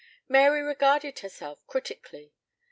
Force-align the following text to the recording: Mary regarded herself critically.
Mary 0.27 0.61
regarded 0.63 1.19
herself 1.19 1.59
critically. 1.67 2.33